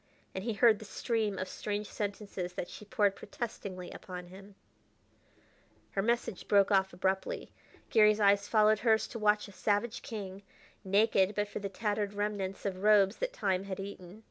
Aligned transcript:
And 0.33 0.43
he 0.43 0.53
heard 0.53 0.79
the 0.79 0.85
stream 0.85 1.37
of 1.37 1.47
strange 1.47 1.85
sentences 1.87 2.53
that 2.53 2.69
she 2.71 2.85
poured 2.85 3.15
protestingly 3.15 3.91
upon 3.91 4.29
him. 4.29 4.55
Her 5.91 6.01
message 6.01 6.47
broke 6.47 6.71
off 6.71 6.91
abruptly. 6.91 7.51
Garry's 7.91 8.19
eyes 8.19 8.47
followed 8.47 8.79
hers 8.79 9.05
to 9.09 9.19
watch 9.19 9.47
a 9.47 9.51
savage 9.51 10.01
king, 10.01 10.41
naked 10.83 11.35
but 11.35 11.47
for 11.47 11.59
the 11.59 11.69
tattered 11.69 12.13
remnants 12.15 12.65
of 12.65 12.77
robes 12.81 13.17
that 13.17 13.31
time 13.31 13.65
had 13.65 13.79
eaten. 13.79 14.19